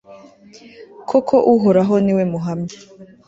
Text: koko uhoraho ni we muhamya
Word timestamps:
koko 1.09 1.35
uhoraho 1.53 1.93
ni 2.03 2.13
we 2.17 2.23
muhamya 2.31 2.77